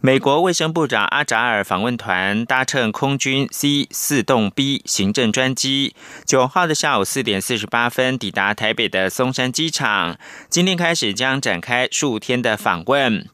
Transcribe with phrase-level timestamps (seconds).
[0.00, 10.16] 美国卫生部长阿扎尔访问团搭乘空军 C 四栋 B 行政专机，九号的下午四点四十八分抵达台北的松山机场。
[10.48, 13.26] 今天开始将展开数天的访问。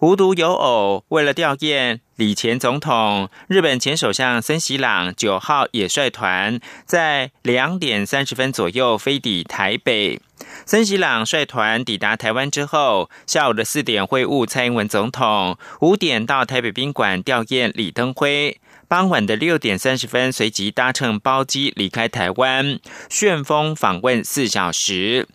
[0.00, 10.20] 无独有偶，为了吊唁李前总统，日本前首相森喜朗九号也率团在两点三十分左右飞抵台北。
[10.66, 22.78] 森喜朗率团抵达台湾之后，下午的四点会晤蔡英文总统，五点到台北宾馆吊唁李登辉，傍晚的六点三十分随即搭乘包机离开台湾，
[23.08, 25.26] 旋风访问四小时。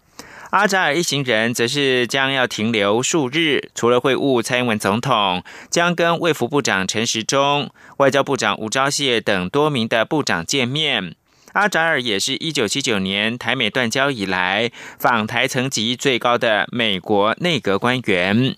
[0.52, 11.16] 阿扎尔一行人则是将要停留数日，除了会晤蔡英文总统，将跟卫福部长陈时中、外交部长吴钊燮等多名的部长见面。
[11.56, 18.58] 阿扎尔也是一九七九年台美断交以来访台层级最高的美国内阁官员。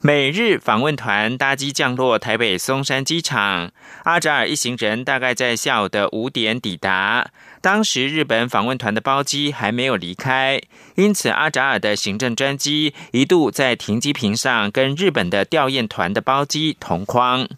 [0.00, 3.72] 美日访问团搭机降落台北松山机场，
[4.04, 7.30] 阿扎尔一行人大概在下午的五点抵达。
[7.60, 10.60] 当时日本访问团的包机还没有离开，
[10.94, 17.48] 因此阿扎尔的行政专机一度在停机坪上跟日本的吊唁团的包机同框。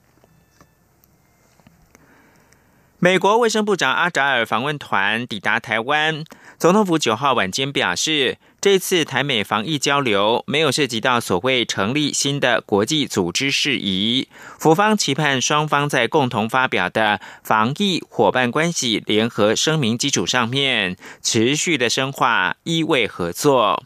[3.02, 6.22] 美国卫生部长阿扎尔访问团抵达台湾，
[6.58, 14.28] 总统府九号晚间表示，这次台美防疫交流没有涉及到所谓成立新的国际组织事宜，
[14.58, 23.82] 府方期盼双方在共同发表的防疫伙伴关系联合声明基础上面，持续的深化医卫合作。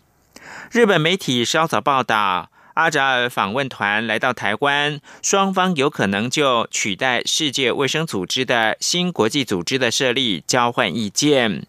[0.72, 2.50] 日本媒体稍早报道。
[2.74, 11.66] 阿扎尔访问团来到台湾，双方有可能就取代世界卫生组织的新国际组织的设立交换意见。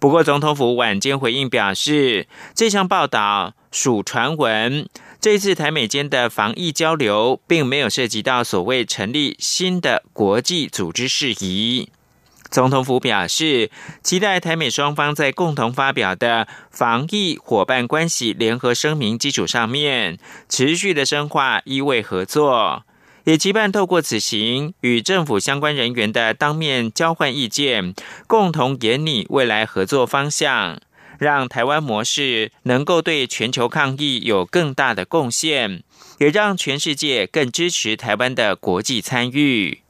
[0.00, 4.88] 不过，总统府晚间回应表示，这项报道属传闻。
[5.20, 11.90] 这次台美间的防疫交流，并没有涉及到所谓成立新的国际组织事宜。
[12.50, 13.70] 总统府表示，
[14.02, 22.84] 期待台美双方在共同发表的防疫伙伴关系联合声明基础上面，持续的深化医卫合作，
[23.24, 27.94] 也期盼透过此行与政府相关人员的当面交换意见，
[28.26, 30.80] 共同研拟未来合作方向，
[31.18, 35.82] 让台湾模式能够对全球抗疫有更大的贡献，
[36.18, 39.82] 也让全世界更支持台湾的国际参与。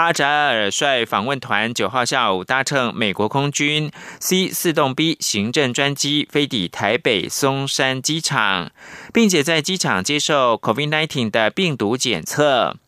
[0.00, 8.70] 阿扎尔率访问团九号下午搭乘美国空军 C 四栋 B 行政专机飞抵台北松山机场，
[9.12, 12.78] 并且在机场接受 COVID-19 的病毒检测。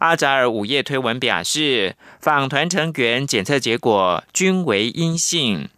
[0.00, 5.68] 阿扎尔午夜推文表示，访团成员检测结果均为阴性。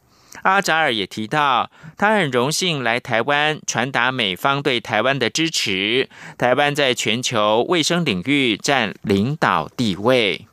[0.45, 10.47] 阿扎尔也提到，他很荣幸来台湾传达美方对台湾的支持，台湾在全球卫生领域占领导地位。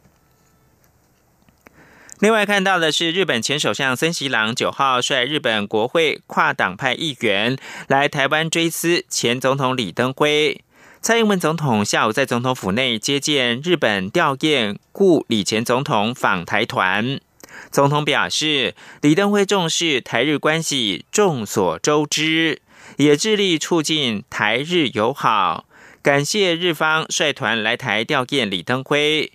[2.20, 10.62] 另外看到的是，日本前首相森喜朗九号率日本国会跨党派议员来台湾追思前总统李登辉。
[11.02, 17.20] 蔡英文总统下午在总统府内接见日本吊唁故李前总统访台团。
[17.70, 22.62] 总统表示，李登辉重视台日关系，众所周知，
[22.96, 25.66] 也致力促进台日友好，
[26.02, 29.34] 感谢日方率团来台吊唁李登辉。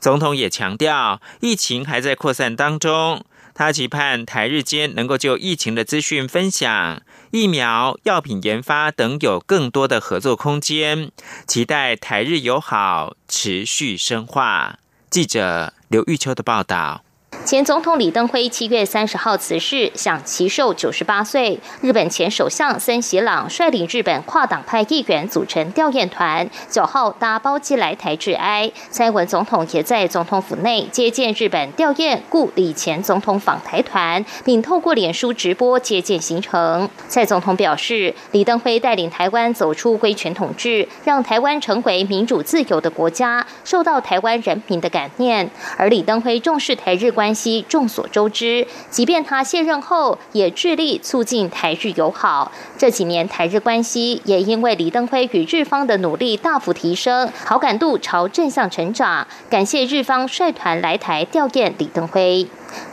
[0.00, 3.24] 总统也强调，疫情还在扩散当中。
[3.54, 11.10] 他期盼台日间能够就疫情的资讯分享、疫苗、药品研发等有更多的合作空间，
[11.44, 14.78] 期待台日友好持续深化。
[15.10, 17.02] 记者刘玉秋的报道。
[17.48, 21.58] 前总统李登辉七月三十号辞世，享其寿九十八岁。
[21.80, 28.70] 日本前首相森喜朗率领日本跨党派议员组成吊唁团，九号搭包机来台致哀。
[28.90, 36.90] 蔡文总统也在总统府内接见日本吊唁故李前总统访台团，并透过脸书直播接见行程。
[37.08, 45.50] 蔡总统表示，李登辉带领台湾走出威权统治，让台湾成为民主自由的国家，受到台湾人民的感念。
[45.78, 47.37] 而李登辉重视台日关系。
[47.68, 52.50] 众所周知，即便他卸任后，也致力促进台日友好。
[52.76, 59.26] 这几年台日关系也因为李登辉与日方的努力大幅提升，好感度朝正向成长。
[59.48, 62.46] 感谢日方率团来台吊唁李登辉。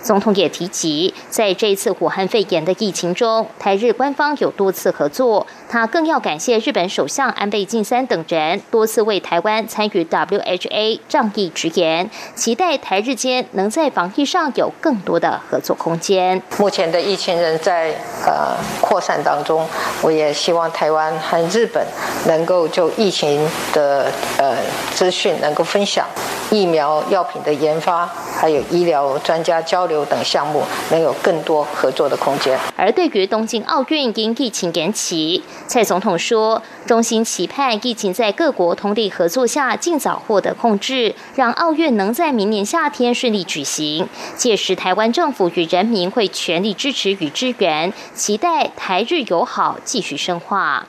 [0.03, 5.45] 总统也提及，在这一次武汉肺炎的疫情中，台日官方有多次合作。
[5.67, 16.41] 他更要感谢日本首相安倍晋三等人多次为台湾参与 WHA 仗义直言，期待台日间能在防疫上有更多的合作空间。
[16.57, 17.89] 目前的疫情仍在
[18.25, 19.67] 呃扩散当中，
[20.01, 21.85] 我也希望台湾和日本
[22.27, 24.55] 能够就疫情的呃
[24.93, 26.05] 资讯能够分享。
[26.51, 28.07] 疫苗药品的研发，
[28.39, 32.57] 还有医疗专家交流等项目，能有更多合作的空间。
[32.77, 44.07] 而对于东京奥运因疫情延期，蔡总统说，衷心期盼疫情在各国通力合作下尽早获得控制，让奥运能在明年夏天顺利举行。
[44.37, 50.85] 届时，台湾政府与人民会全力支持与支援，期待台日友好继续深化。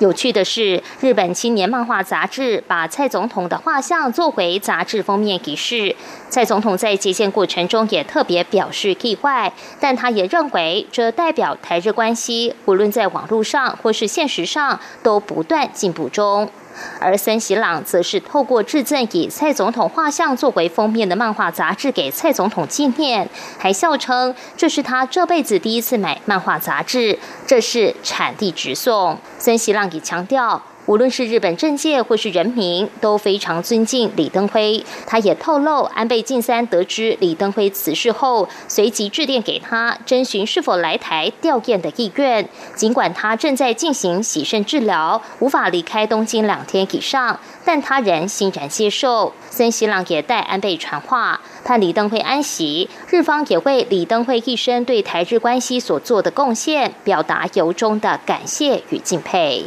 [0.00, 5.94] 有趣的是，日本青年漫画杂志把蔡总统的画像作为杂志封面提示。
[6.30, 16.48] 蔡总统在接见过程中也特别表示意外，但他也认为这代表台日关系无论在网络上或是现实上都不断进步中。
[16.98, 23.28] 而森喜朗则是透过致赠以蔡总统画像作为封面的漫画杂志给蔡总统纪念，
[23.58, 29.18] 还笑称这是他这辈子第一次买漫画杂志，这是产地直送。
[29.38, 30.62] 森喜朗也强调。
[30.90, 34.84] 无论是日本政界或是人民，都非常尊敬李登辉。
[35.06, 42.48] 他也透露，安倍晋三得知李登辉辞世后，随即致电给他，征询是否来台吊唁的意愿。
[42.74, 49.32] 尽管他正在进行洗肾治疗，无法离开东京两天以上，但他仍欣然接受。
[49.48, 52.90] 森喜朗也代安倍传话，盼李登辉安息。
[53.08, 59.66] 日方也为李登辉一生对台日关系所做的贡献，表达由衷的感谢与敬佩。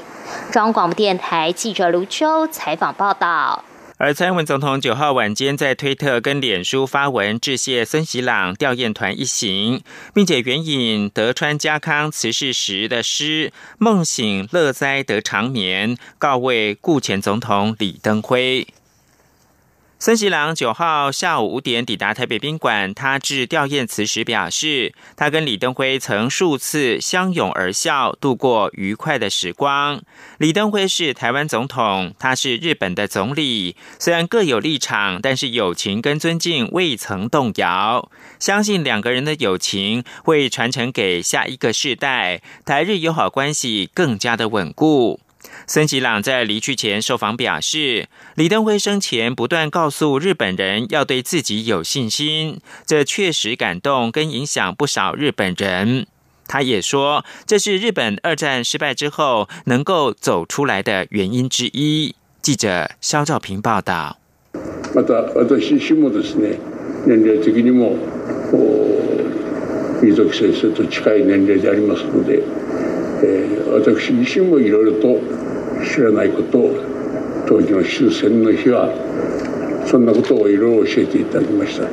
[0.51, 3.63] 中央广播电台记者卢秋采访报道。
[3.97, 9.81] 而蔡英文总统九号晚间在推特跟脸书发文致谢森喜朗吊唁团一行，
[10.13, 18.67] 并且援引德川家康辞世时的诗“梦醒乐哉得长眠”，告慰故前总统李登辉。
[20.03, 30.01] 森喜朗九号下午五点抵达台北宾馆，他致吊唁词时表示，他跟李登辉曾数次相拥而笑，度过愉快的时光。
[30.39, 38.11] 李登辉是台湾总统，他是日本的总理，虽然各有立场，但是友情跟尊敬未曾动摇。
[38.39, 45.21] 相信两个人的友情会传承给下一个世代，台日友好关系更加的稳固。
[45.66, 56.06] 森吉朗在离去前受访表示，李登辉生前不断告诉日本人要对自己有信心，这确实感动跟影响不少日本人。
[56.46, 62.14] 他也说，这是日本二战失败之后能够走出来的原因之一。
[62.40, 64.16] 记者肖兆平报道。
[64.94, 66.58] また私自身もですね、
[67.06, 67.96] 年齢的にも
[70.00, 72.42] 水木先生と近い年齢でありますので、
[73.71, 75.53] 私自身もいろいろと。
[75.83, 76.75] 知らないことを
[77.47, 78.89] 当時の終戦の日は
[79.85, 81.87] そんなことをいろいろ教えていただきました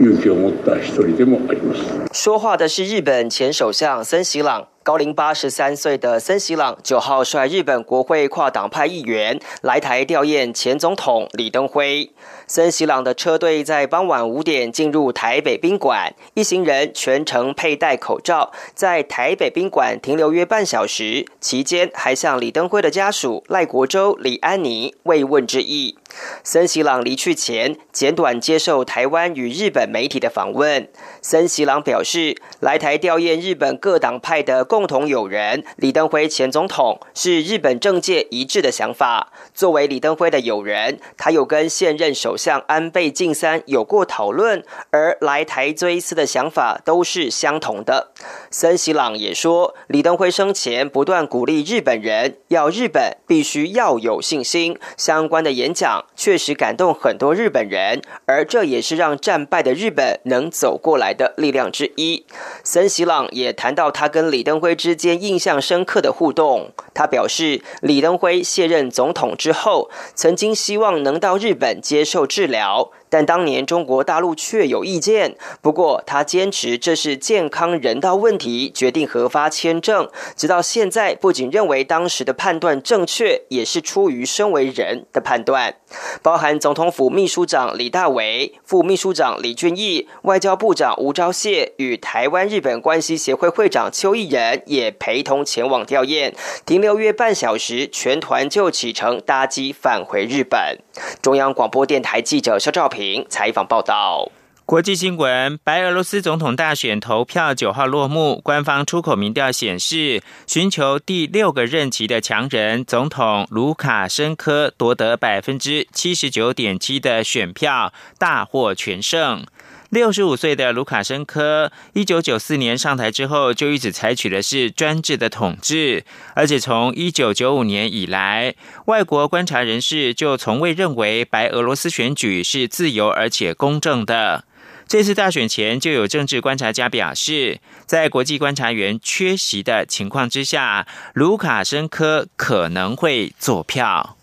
[0.00, 12.08] 勇気を持った一人でもあります说话的是日本前首相森喜朗高龄八十三岁的森喜朗九号率日本国会跨党派议员来台吊唁前总统李登辉。
[12.46, 25.98] 森喜朗的车队在傍晚五点进入台北宾馆，一行人全程佩戴口罩，在台北宾馆停留约半小时，期间还向李登辉的家属赖国洲、李安妮慰问致意。
[26.44, 30.88] 森喜朗离去前，简短接受台湾与日本媒体的访问。
[31.20, 39.32] 森喜朗表示，来台吊唁日本各党派的共共同友人李登辉前总统，是日本政界一致的想法。
[39.54, 48.12] 作为李登辉的友人，他有跟现任首相安倍晋三有过讨论，而来台追思的想法都是相同的。
[48.50, 54.78] 森喜朗也说，李登辉生前不断鼓励日本人，要日本必须要有信心。
[54.98, 56.04] 相关的演讲。
[56.14, 62.26] 确实感动很多日本人，而这也是让战败的日本能走过来的力量之一。
[62.64, 66.72] 森喜朗也谈到他跟李登辉辉之间印象深刻的互动。
[66.92, 72.90] 他表示，李登辉卸任总统之后，曾经希望能到日本接受治疗。
[73.16, 80.06] 但当年中国大陆却有意见，不过他坚持这是健康人道问题，决定核发签证。
[80.36, 85.76] 直到现在，不仅认为当时的判断正确，也是出于身为人的判断。
[86.22, 96.34] 包含总统府秘书长李大为、副秘书长李俊义、外交部长吴钊燮与台湾日本关系协会会长邱毅仁也陪同前往吊唁，
[96.66, 100.80] 停留约半小时，全团就启程搭机返回日本。
[101.22, 104.30] 中央广播电台记者肖兆平采访报道。
[104.64, 119.46] 国际新闻：白俄罗斯总统大选投票九号落幕，官方出口民调显示，寻求第六个任期的强人总统卢卡申科夺得百分之七十九点七的选票，大获全胜。
[119.90, 128.54] 六十五岁的卢卡申科，一九九四年上台之后，就一直采取的是专制的统治，而且从一九九五年以来，
[128.86, 134.44] 外国观察人士就从未认为白俄罗斯选举是自由而且公正的。
[134.88, 144.16] 这次大选前，就有政治观察家表示，在国际观察员缺席的情况之下，卢卡申科可能会坐票。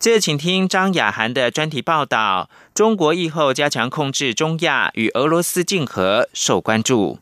[0.00, 7.18] 接着，请听张雅涵的专题报道：中国疫后加强控制中亚与俄罗斯竞合受关注。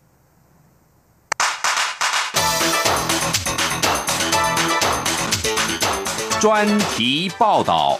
[6.40, 7.98] 专题报道。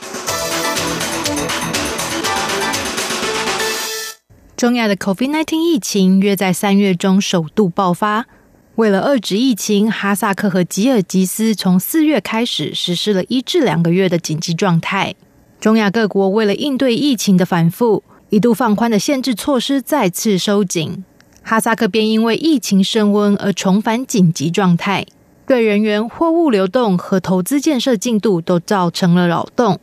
[4.56, 8.26] 中亚的 COVID-19 疫情约在三月中首度爆发。
[8.78, 15.16] 为了遏制疫情，哈萨克和吉尔吉斯从四月开始实施了一至两个月的紧急状态。
[15.58, 21.04] 中亚各国为了应对疫情的反复，一度放宽的限制措施再次收紧。
[21.42, 25.04] 哈萨克便因为疫情升温而重返紧急状态，
[25.44, 29.80] 对人员、货物流动和投资建设进度都造成了扰动。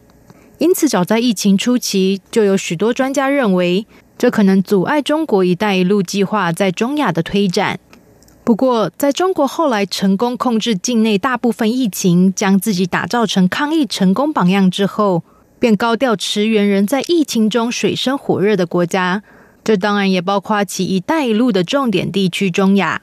[0.59, 3.85] 因此，早在疫情初期，就有许多专家认为。
[4.17, 7.77] 这可能阻碍中国“一带一路”计划在中亚的推展。
[8.45, 15.23] 不过，在中国后来成功控制境内大部分疫情，将自己打造成抗疫成功榜样之后，
[15.57, 19.23] 便高调驰援人在疫情中水深火热的国家。
[19.63, 23.01] 这当然也包括其“一带一路”的重点地区中亚。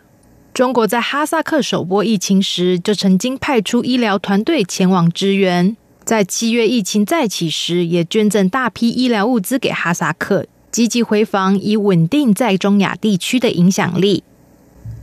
[0.55, 10.47] 中国在哈萨克首波疫情时，就曾经派出医疗团队前往支援；在七月疫情再起时，也捐赠大批医疗物资给哈萨克。
[10.71, 14.23] 积极回防，以稳定在中亚地区的影响力。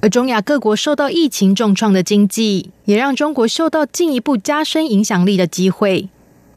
[0.01, 6.07] 而中亚各国受到疫情重创的经济，也让中国受到进一步加深影响力的机会。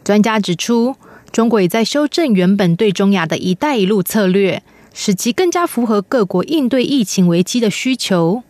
[0.04, 0.94] 专家指出，
[1.32, 4.62] 中国也在修正原本对中亚的一带一路策略，
[4.94, 8.44] 使其更加符合各国应对疫情危机的需求。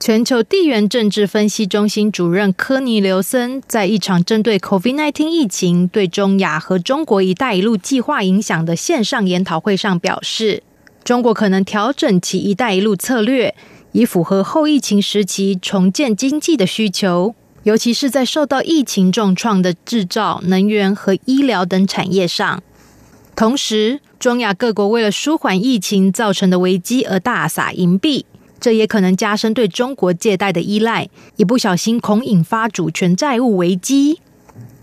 [0.00, 10.62] 全球地缘政治分析中心主任科尼留森在一场针对 COVID-19 疫情对中亚和中国“一带一路”计划影响的线上研讨会上表示，
[11.02, 13.54] 中国可能调整其“一带一路”策略，
[13.92, 22.62] 以符合后疫情时期重建经济的需求，尤其是在受到疫情重创的制造、能源和医疗等产业上。
[23.34, 28.26] 同时，中亚各国为了舒缓疫情造成的危机而大撒银币。
[28.60, 34.18] 这也可能加深对中国借贷的依赖，一不小心恐引发主权债务危机。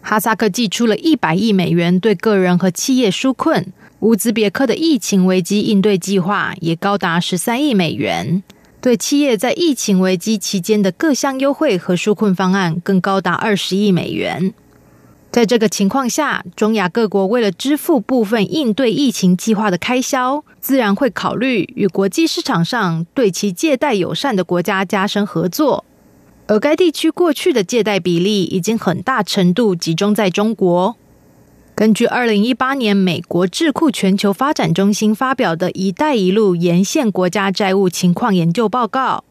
[0.01, 8.41] 哈萨克寄出了一百亿美元对个人和企业纾困，乌兹别克的疫情危机应对计划也高达十三亿美元，
[8.85, 14.53] 对企业在疫情危机期间的各项优惠和纾困方案更高达二十亿美元。
[15.31, 25.83] 在这个情况下，中亚各国为了支付部分应对疫情计划的开销，自然会考虑与国际市场上对其借贷友善的国家加深合作。
[26.45, 30.95] 而该地区过去的借贷比例已经很大程度集中在中国。
[31.75, 39.25] 根据二零一八年美国智库全球发展中心发表的一带一路沿线国家债务情况研究报告，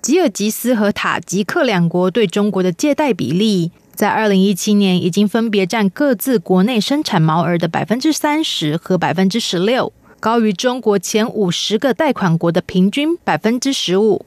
[0.00, 3.70] 吉尔吉斯和塔吉克两国对中国的借贷比例。
[3.94, 14.24] 在二零一七年，已经分别占各自国内生产毛额的百分之三十和百分之十六，高于中国前五十个贷款国的平均百分之十五。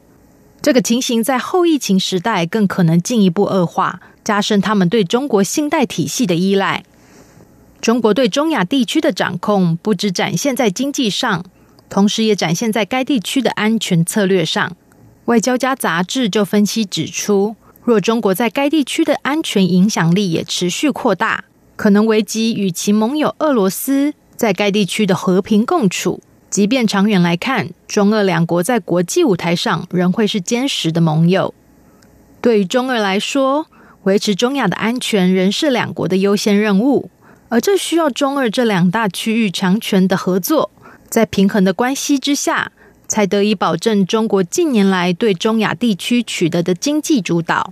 [0.61, 6.83] 这个情形在后疫情时代更可能进一步恶化，加深他们对中国信贷体系的依赖。
[7.83, 11.43] 中国对中亚地区的掌控，不只展现在经济上，
[11.89, 14.77] 同时也展现在该地区的安全策略上。
[15.25, 17.57] 外交家杂志就分析指出。
[17.83, 21.43] 若中国在该地区的安全影响力也持续扩大，
[21.75, 26.21] 可能危及与其盟友俄罗斯在该地区的和平共处。
[26.49, 31.53] 即便长远来看，中俄两国在国际舞台上仍会是坚实的盟友。
[32.39, 33.67] 对于中俄来说，
[34.03, 37.09] 维持中亚的安全仍是两国的优先任务，
[37.53, 40.71] 而这需要中俄这两大区域强权的合作，
[41.07, 42.71] 在平衡的关系之下。
[43.05, 47.71] 才得以保证中国近年来对中亚地区取得的经济主导。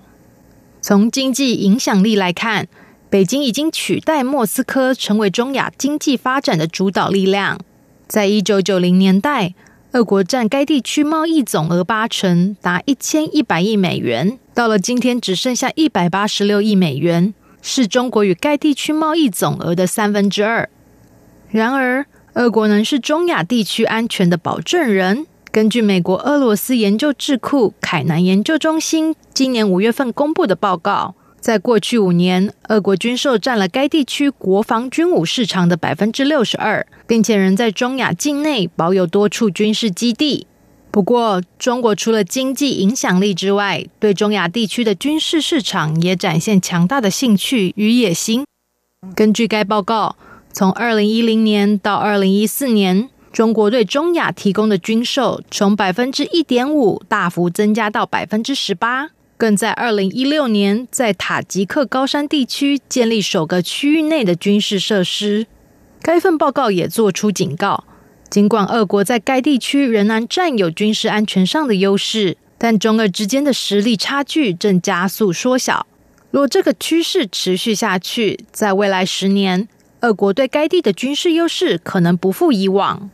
[0.82, 2.68] 从经济影响力来看，
[3.10, 7.58] 北京已经取代莫斯科成为中亚经济发展的主导力量。
[8.08, 9.56] 在一九九零年代，
[9.94, 20.70] 俄国占该地区贸易总额八成，达一千一百亿美元；到了今天，只剩下一百八十六亿美元，是中国与该地区贸易总额的三分之二。
[21.50, 25.26] 然而，俄国能是中亚地区安全的保证人。
[25.52, 40.48] 根据美国俄罗斯研究智库凯南研究中心今年五月份公布的报告，在过去五年，俄国军售占了该地区国防军武市场的百分之六十二，并且仍在中亚境内保有多处军事基地。
[40.92, 48.46] 不过，中国除了经济影响力之外，对中亚地区的军事市场也展现强大的兴趣与野心。
[49.16, 50.18] 根据该报告，
[50.52, 53.10] 从二零一零年到二零一四年。
[53.32, 65.48] 中国对中亚提供的军售从百分之一点五大幅增加到百分之十八，更在二零一六年在塔吉克高山地区建立首个区域内的军事设施。
[66.02, 67.86] 该份报告也做出警告：
[68.32, 75.86] 尽管俄国在该地区仍然占有军事安全上的优势，但中俄之间的实力差距正加速缩小。
[76.32, 79.68] 若这个趋势持续下去，在未来十年，
[80.00, 83.10] 俄国对该地的军事优势可能不复以往。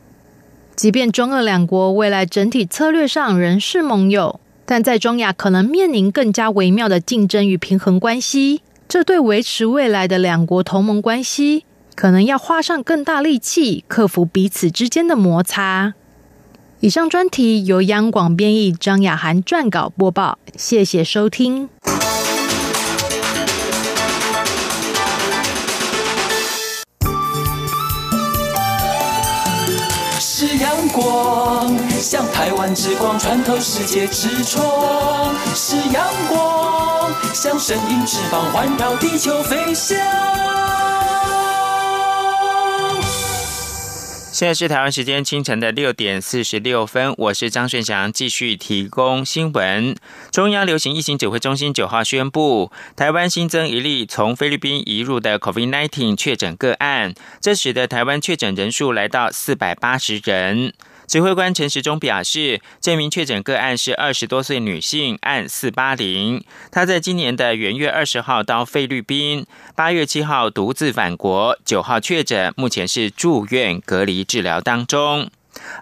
[0.76, 8.62] 即便中俄两国未来整体策略上仍是盟友，但在中亚可能面临更加微妙的竞争与平衡关系。
[8.86, 11.64] 这对维持未来的两国同盟关系，
[11.98, 15.94] 可能要花上更大力气，克服彼此之间的摩擦。
[16.78, 20.38] 以上专题由央广编译，张雅涵撰稿播报。
[20.56, 21.68] 谢谢收听。
[30.94, 39.98] 光，像台湾之光穿透世界之窗；是阳光，像神鹰翅膀环绕地球飞翔。
[44.38, 49.96] 现在是台湾时间清晨的六点四十六分，我是张顺祥，继续提供新闻。
[50.30, 60.72] 中央流行疫情指挥中心九号宣布，台湾新增一例从菲律宾移入的 COVID-19 确诊个案，这使得台湾确诊人数来到四百八十人。
[61.08, 66.44] 指挥官陈时中表示，这名确诊个案是二十多岁女性，案四八零。
[66.70, 75.30] 她在今年的元月二十号到菲律宾，八月七号独自返国，九号确诊，目前是住院隔离治疗当中。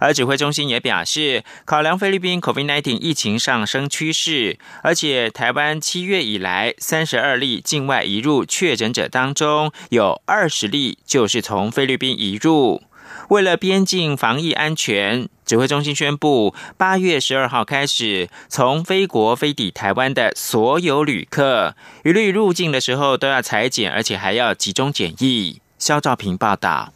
[0.00, 12.84] 而指挥中心也表示，考量菲律宾 COVID-19 疫情上升趋势，而且台湾七月以来三十二例境外移入确诊者当中，有二十例就是从菲律宾移入。
[13.28, 25.60] 为了边境防疫安全，指挥中心宣布，八月十二号开始，从非国飞抵台湾的所有旅客，一律入境的时候都要裁剪，而且还要集中检疫。
[25.78, 26.92] 肖兆平报道。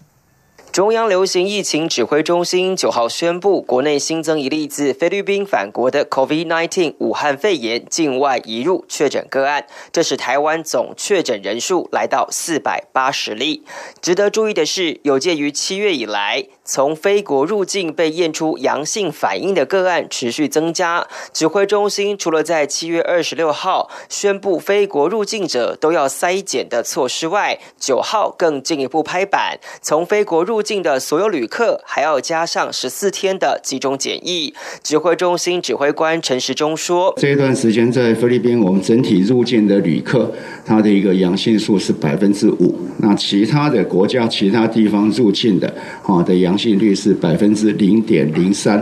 [0.72, 13.64] 中央流行疫情指挥中心九号宣布，国内新增一例自菲律宾返国的 COVID-19 武汉肺炎境外移入确诊个案，这是台湾总确诊人数来到四百八十例。
[14.00, 16.46] 值得注意的是，有鉴于七月以来。
[16.72, 34.54] 从非国入境被验出阳性反应的个案持续增加，指挥中心除了在七月二十六号宣布非国入境者都要筛检的措施外，九号更进一步拍板，从非国入境的所有旅客还要加上十四天的集中检疫。
[34.84, 40.30] 指挥中心指挥官陈时中说：“这一段时间在菲律宾，我们整体入境的旅客，
[40.64, 48.76] 他的一个阳性数是百分之五，那其他的国家、其他地方入境的，好的阳。”性率是百分之零点零三，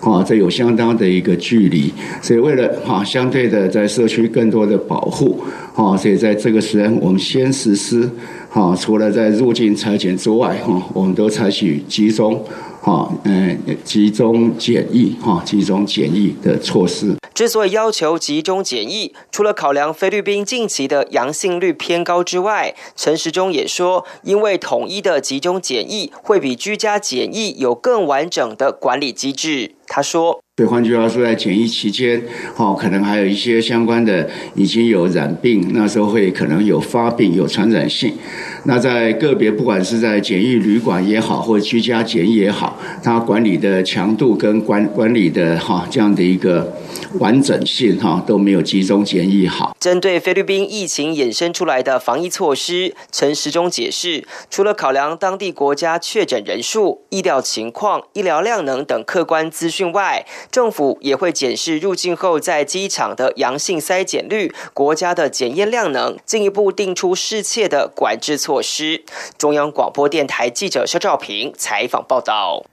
[0.00, 5.40] 啊，这有相当的一个距离，所以为了哈相对的在社区更多的保护，
[5.74, 8.08] 啊，所以在这个时间我们先实施，
[8.48, 12.40] 哈，除了在入境裁剪之外，哈，我们都采取集中。
[12.86, 17.16] 哈，嗯，集中检疫，哈，集中检疫的措施。
[17.34, 29.72] 之所以要求集中检疫，除了考量菲律宾近期的阳性率偏高之外，陈时中也说，因为统一的集中检疫会比居家检疫有更完整的管理机制。
[29.88, 30.40] 他说。
[30.58, 32.22] 所以换句话说，在检疫期间，
[32.56, 38.14] 哦，可能还有一些相关的已经有染病，那时候会可能有发病、有传染性。
[38.64, 46.72] 那在个别，不管是在检疫旅馆也好，或居家检疫也好，它管理的强度跟管管理的哈这样的一个
[47.14, 49.76] 完整性哈都没有集中检疫好。
[49.80, 69.04] 针对菲律宾疫情衍生出来的防疫措施，陈时中解释，除了考量当地国家确诊人数、医疗情况、医疗量能等客观资讯外，政府也会检视入境后在机场的阳性筛检率、国家的检验量能，进一步定出适切的管制措施。
[69.38, 72.64] 中央广播电台记者肖兆平采访报道。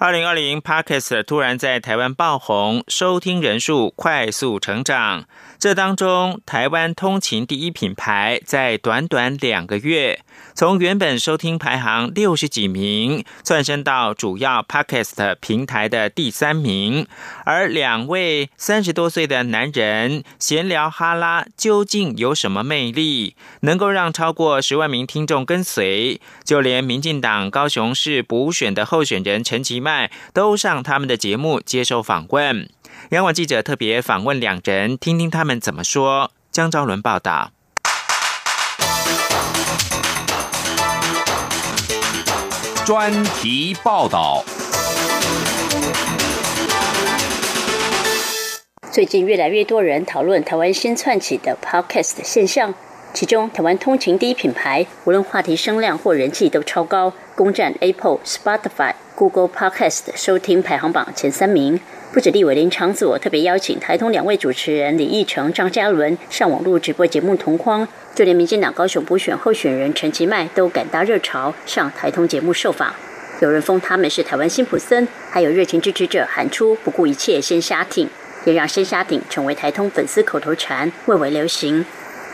[0.00, 5.26] 二零二零 Podcast 突然在台湾爆红，收听人数快速成长。
[5.58, 10.20] 这当中，台湾通勤第一品牌在短短两个月，
[10.54, 17.06] 从原本收听排行六十几名，窜升到主要 Podcast 平台的第三名。
[17.44, 26.18] 而两位三十多岁的男人闲聊哈拉，究竟有什么魅力，能够让超过十万名听众跟随？
[26.42, 29.89] 就连民进党高雄市补选的候选人陈其迈
[30.32, 32.68] 都上他们的节目接受访问。
[33.10, 36.30] 央广记者特别访问两人，听听他们怎么说。
[36.52, 37.52] 江昭伦报道。
[42.84, 44.44] 专题报道。
[48.90, 52.74] 最近越来越多人讨论台湾新窜起的 Podcast 现象，
[53.14, 61.78] 其中台湾通勤第一品牌，无论话题声量或人气都超高，攻占 Apple、Spotify、Google Podcast 收听排行榜前三名。
[62.10, 72.94] 不止立委林长佐特别邀请台通两位主持人李义成、张嘉伦上网录直播节目同框，就连民进党高雄补选候选人陈其迈都赶搭热潮上台通节目受访。
[73.42, 78.08] 有人封他们是台湾辛普森，还有热情支持者喊出不顾一切先瞎挺，
[78.46, 81.84] 也让先瞎挺成为台通粉丝口头禅，蔚为流行。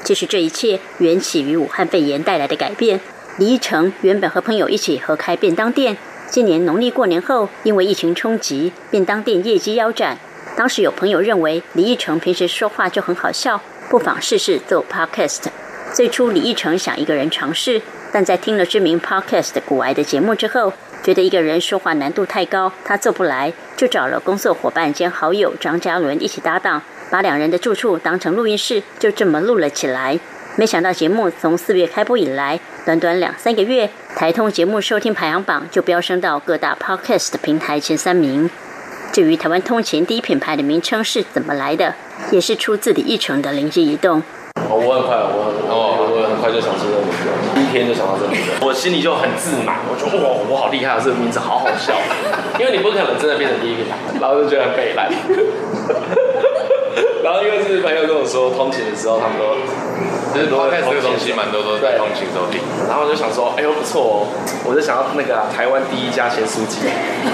[0.05, 3.01] 其实这一切缘起于武汉肺炎带来的改变。
[3.39, 5.97] 李义成原本和朋友一起合开便当店。
[6.29, 10.19] 今年农历过年后，因为疫情冲击，便当店业绩腰斩。
[10.57, 15.45] 当时有朋友认为李义成平时说话就很好笑，不妨试试做 podcast。
[15.93, 17.81] 最初李义成想一个人尝试，
[18.13, 30.19] 但在听了知名 podcast 古癌的节目之后，觉得一个人说话难度太高，他做不来，就找了工作伙伴兼好友张嘉伦一起搭档，把两人的住处当成录音室，就这么录了起来。
[30.57, 38.49] 没想到节目从四月开播以来，短短两三个月，台通节目收听排行榜就飙升到各大 podcast 平台前三名。
[39.13, 41.95] 至于台湾通勤第一品牌的名称是怎么来的，
[42.31, 44.23] 也是出自李义成的灵机一动。
[44.71, 51.93] 哦，我很快，我哦，我很快就想出这个名字，第一天就想到这个名字，我心里就很自满，我觉得哇，我好厉害啊，这个名字好好笑，
[52.59, 55.13] 因为你不可能真的变成第一品牌，然后就觉得很北烂。
[57.23, 59.59] 然后因为是朋友跟我说，通勤的时候他们都。
[60.37, 64.29] 其实开始这个东西蛮多都在通勤收听，然后我就想说，哎呦不错哦，
[64.69, 66.85] 我就想要那个台湾第一家咸酥鸡，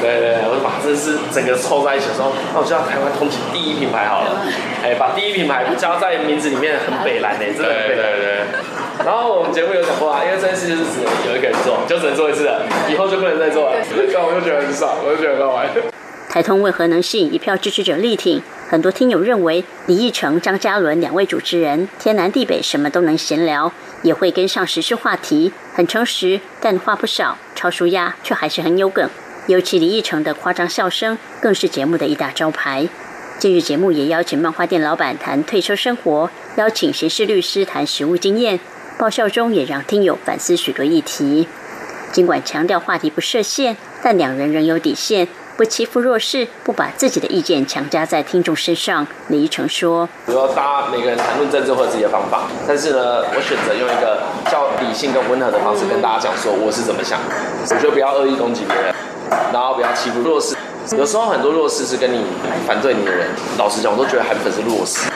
[0.00, 4.46] 对对，我就把这是整个凑在一起说，那我就要台湾通勤第一品牌好了，
[4.84, 8.06] 哎，把第一品牌加在名字里面很北蓝的，真的很北蓝。
[8.12, 8.32] 对对
[9.04, 13.76] 然后我们节目有讲过啊，因为这件事就是只能有一个人做，就只能做一次了，以后就不能再做了。
[13.82, 15.66] 这样我就觉得很爽，我就觉得很好玩。
[16.32, 18.40] 台通为何能吸引一票支持者力挺？
[18.66, 29.10] 很多听友认为，李义成、张嘉伦两位主持人天南地北，什么都能闲聊，也会跟上时事话题，很诚实，但话不少，超舒压，却还是很有梗。
[29.46, 32.88] 尤其李义成的夸张笑声，更是节目的一大招牌。
[33.38, 38.58] 近日节目也邀请漫画店老板谈退休生活，邀请刑事律师谈实务经验，
[38.96, 41.46] 爆笑中也让听友反思许多议题。
[42.10, 45.28] 尽管强调话题不设限，但两人仍有底线。
[45.56, 49.06] 不欺负弱势，不把自己的意见强加在听众身上。
[49.28, 57.20] 李一成说：“比如说，大家每个人谈论政治或者自己的方法，但是呢，我选择用一个较理性跟温和的方式跟大家讲说我是怎么想。
[57.70, 58.94] 我觉得不要恶意攻击别人，
[59.52, 60.56] 然后不要欺负弱势。
[60.96, 62.24] 有时候很多弱势是跟你
[62.66, 65.10] 反对你的人，老实讲，我都觉得韩粉是弱势。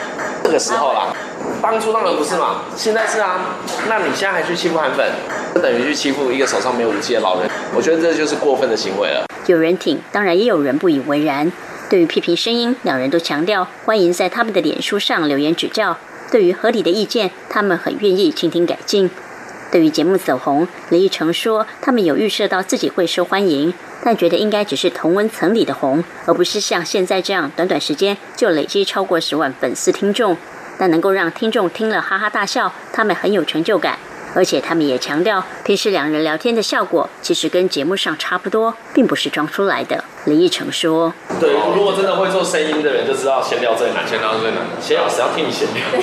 [0.47, 1.13] 这个时候啦，
[1.61, 3.57] 当初当然不是嘛，现在是啊。
[3.89, 5.05] 那你现在还去欺负韩粉，
[5.53, 7.49] 就等于去欺负一个手上没有武器的老人。
[7.75, 11.51] 我觉得这就是过分的行为了。”有人挺，当然也有人不以为然。
[11.89, 15.97] 对于批评声音，两人都强调欢迎在他们的脸书上留言指教。
[16.31, 19.11] 对于合理的意见，他们很愿意倾听改进。
[19.71, 30.37] 对于节目走红，李义成说他们有预设到自己会受欢迎，但觉得应该只是同温层里的红，而不是像现在这样短短时间就累积超过十万粉丝听众。
[30.79, 33.97] 但能够让听众听了哈哈大笑，他们很有成就感。
[34.35, 40.03] 而且他们也强调，平时两人聊天的效果其实跟节目上差不多，并不是装出来的。
[40.25, 44.59] 李义成说：“对，如果真的会做声音的人，就知道闲聊最难，闲聊最难。
[44.79, 45.81] 闲聊谁要听你闲聊？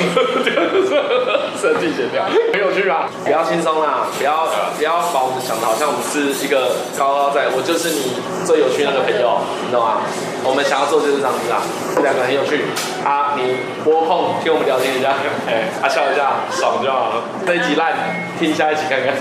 [1.56, 3.10] 设计闲聊很有趣吧？
[3.24, 4.46] 比较轻松啦，不要
[4.78, 8.14] 不要把我们想的好像我们是一个高高在，我就是你
[8.46, 10.02] 最有趣那个朋友，你懂吗？
[10.44, 11.58] 我们想要做就是这样子啊，
[11.96, 12.62] 这两个很有趣
[13.04, 15.18] 啊，你拨空听我们聊天一下，
[15.50, 17.24] 哎，啊笑一下，爽就好了。
[17.44, 17.90] 这一集烂，
[18.38, 19.10] 听下一集看看。”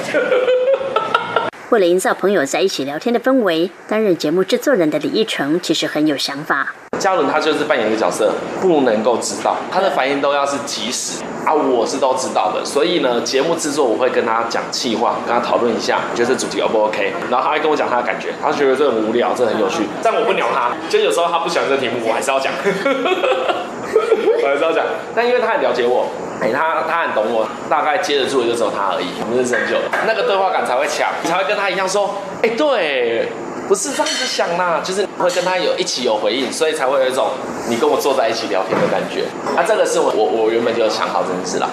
[1.73, 6.71] 为了营造朋友在一起聊天的氛围，担任节目制作人的李义成其实很有想法。
[6.99, 26.07] 嘉伦他就是扮演一个角色，不能够知道他的反应都要是及时啊，我是都知道的，所以呢，节目制作我会跟他讲气话，跟他讨论一下，觉得这主题 O 不 OK，然后他还跟我讲他的感觉，他觉得这很无聊，这很有趣，但我不鸟他，就有时候他不喜欢这题目，我还是要讲， 我还是要讲，但因为他很了解我，
[26.41, 33.27] 哎，他他很懂我，大概接得住的就只有他而已，我们认识很久了，那个对话感才会强，你才会跟他一样说，哎，对。
[33.67, 37.31] 不是这样子想啦，就是会跟他有一起有回应，所以才会有一种
[37.69, 39.25] 你跟我坐在一起聊天的感觉。
[39.55, 41.69] 啊，这个是我我我原本就想好这件事了。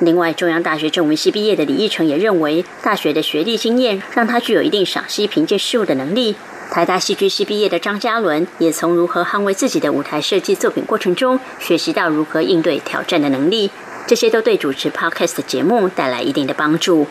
[0.00, 6.36] 另外，中央大学中文系毕业的李义成也认为，大学的学历经验让他具有一定赏析凭借事物的能力。
[6.70, 13.70] 台大戏剧系毕业的张嘉伦也从如何捍卫自己的舞台设计作品过程中，学习到如何应对挑战的能力，
[14.06, 17.06] 这些都对主持 Podcast 的节目带来一定的帮助。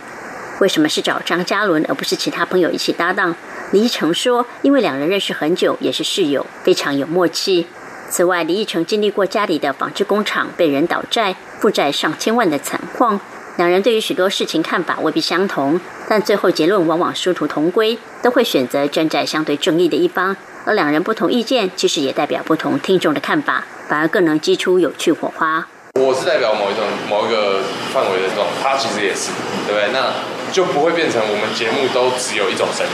[0.60, 3.36] 为什么是找张嘉伦而不是其他朋友一起搭档？
[3.72, 7.68] 李义成说：“因为两人认识很久，也是室友，非常有默契。
[8.10, 13.20] 此外，李义成经历过家里的纺织工厂被人倒债、负债上千万的惨况，
[13.58, 20.36] 两人对于许多事情看法未必相同，但最后结论往往殊途同归，都会选择站在相对正义的一方。
[20.66, 25.68] 而两人不同意见，其实也代表不同听众的看法，反而更能激出有趣火花。
[26.00, 27.62] 我是代表某一种某一个
[27.94, 29.30] 范围的这种，他其实也是，
[29.68, 29.92] 对不对？
[29.94, 30.12] 那
[30.52, 32.92] 就不会变成我们节目都只有一种声音。”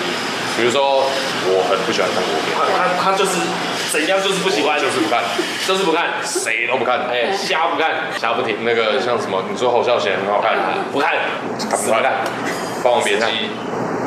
[0.58, 1.04] 比如说，
[1.52, 3.36] 我很不喜欢看国片，他他他就是
[3.92, 5.20] 怎样就是不喜欢，就是不看，
[5.68, 8.64] 就是不看，谁都不看，哎，瞎不看，瞎不停。
[8.64, 10.56] 那个像什么，你说侯孝贤很好看，
[10.96, 11.12] 不看，
[11.60, 12.24] 不看，
[12.80, 13.52] 霸王别姬，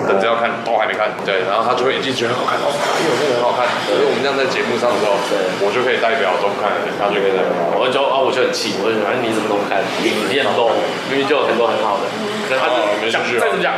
[0.08, 3.68] 等着要看，都还没看，对，然后他就会一进去很好看，哦，哎呦，那个很好看。
[3.84, 6.72] 所以我们这样在节目上的时候，对，我就可以代表都不看。
[6.72, 7.52] 的人，他就可以代表。
[7.76, 10.72] 我就啊，我就很气，我就觉得你怎么都不看，你很多，
[11.12, 12.08] 明明就有很多很好的，
[12.48, 13.76] 可能他就讲再怎么讲。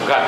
[0.00, 0.24] 不看，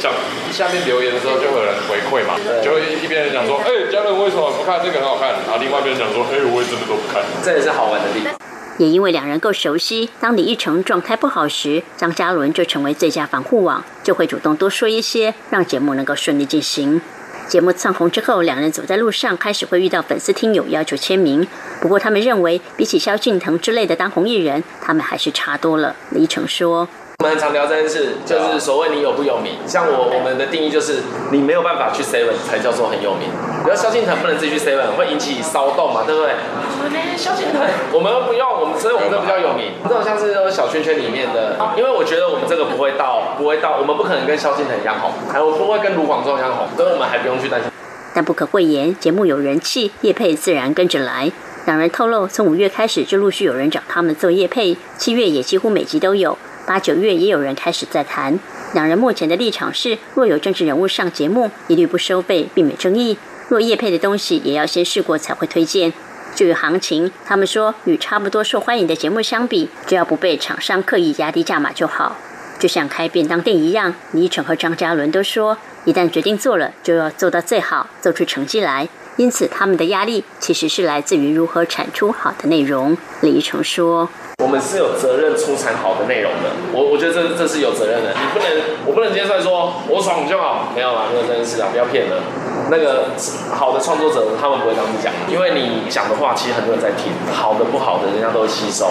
[0.00, 0.10] 讲
[0.50, 5.28] 下面留言的时候就会有人回馈嘛，就会一边人讲说，哎，家人为什么不看这个很好看？
[5.44, 7.22] 然后另外一边讲说，哎，我也真的都不看。
[7.44, 8.32] 这也是好玩的地方。
[8.78, 17.02] 也因为两人够熟悉，当李一成状态不好时，张嘉伦就成为最佳防护网，就会主动多说一些，让节目能够顺利进行。
[17.46, 21.46] 节目窜红之后，两人走在路上开始会遇到粉丝听友要求签名，
[21.82, 25.94] 不过他们认为比起萧敬腾之类的当红艺人，他们还是差多了。
[26.10, 26.88] 李一成说。
[27.22, 29.52] 我们很常聊这件事，就是所谓你有不有名。
[29.64, 30.98] 像我，我们的定义就是
[31.30, 33.30] 你没有办法去 seven 才叫做很有名。
[33.62, 36.34] 比如萧敬腾不能自己去 seven，会引起骚动嘛，对不对？
[37.16, 37.62] 萧敬腾，
[37.94, 39.70] 我们不用，我们所以我们都比较有名。
[39.86, 47.70] 这种像是小圈圈里面的，因为我觉得我们这个不会到，不会到，我们不可能跟萧敬腾一样红，还有不会跟卢广仲一样红，所以我们还不用去担心。
[48.12, 51.30] 但不可讳言，节目有人气，叶佩自然跟着来。
[51.66, 56.36] 两人透露，从五月开始就陆续有人找他们做叶配，七月也几乎每集都有。
[56.64, 58.38] 八九月也有人开始在谈，
[58.72, 63.16] 两人目前的立场是：若有政治人物上节目，一律不收费，避免争议；
[63.48, 65.92] 若叶配的东西，也要先试过才会推荐。
[66.34, 72.16] 至于行情，他们说与差不多受欢迎的节目相比，只要不被厂商刻意压低价码就好。
[72.58, 78.88] 就像开便当店一样，李晨和张嘉伦都说，一旦决定做了，就要做到最好，做出成绩来。
[79.16, 82.96] 因此，他们的压力其实是来自于如何产出好的内容。
[83.20, 84.08] 李晨说。
[84.42, 88.48] 我们是有责任出产好的内容的，我我觉得这这是有责任的，你不能，
[88.84, 92.18] 我不能接受说我爽就好，没有啦，没有这件事啊，不要骗人。
[92.70, 93.10] 那个
[93.52, 98.86] 好的创作者他们不会这样子讲，因为你讲的话其实很多人在听，好的不好的人家都会吸收，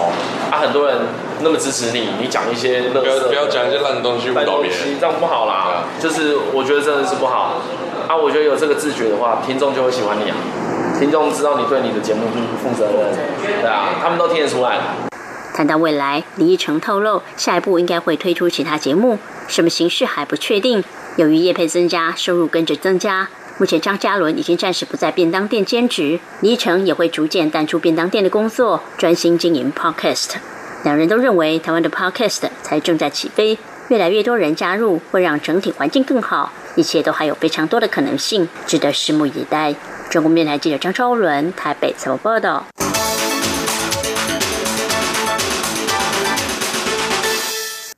[0.51, 0.97] 啊，很多人
[1.41, 7.59] 那么支持你，你讲一些不要不要讲一些烂东西误导别人，这样不好啦，就是我觉得真的是不好，
[8.07, 10.35] 啊，我觉得有这个自觉的话，听众就会喜欢你啊，
[10.99, 12.27] 听众知道你对你的节目
[12.61, 13.09] 负责任，
[13.61, 14.77] 对啊，他们都听得出来。
[15.61, 20.83] 谈到未来，李依晨透露，下一步应该会推出其他节目，什么形式还不确定。
[21.17, 23.27] 由于业配增加，收入跟着增加。
[23.59, 30.31] 目前张嘉伦已经暂时不在便当店兼职，李依晨也会逐渐淡出便当店的工作，专心经营 Podcast。
[30.83, 39.75] 两人都认为，台湾的 Podcast 才正在起飞，越来越多人加入，会让整体环境更好，一切都还有非常多的可能性，值得拭目以待。
[40.09, 42.65] 中国面台记者张昭伦台北采访报道。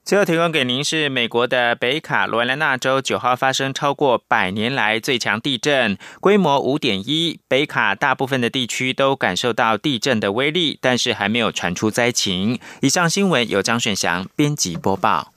[0.06, 7.40] 最后提供给您是美国的北卡罗来纳州九号发生超过百年来最强地震，规模五点一。
[7.48, 12.60] 北卡大部分的地区都感受到地震的威力，但是还没有传出灾情。
[12.82, 15.33] 以上新闻由张选祥编辑播报。